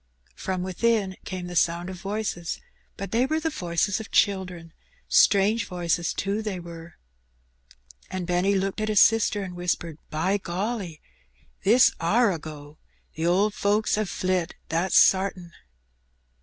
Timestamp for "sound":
1.55-1.87